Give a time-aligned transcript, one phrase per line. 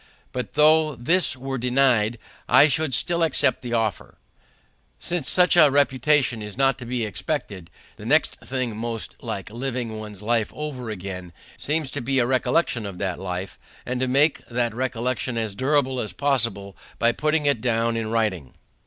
[0.31, 2.17] But though this were denied,
[2.49, 4.17] I should still accept the offer.
[4.97, 9.99] Since such a repetition is not to be expected, the next thing most like living
[9.99, 14.43] one's life over again seems to be a recollection of that life, and to make
[14.47, 18.55] that recollection as durable as possible by putting it down in writing.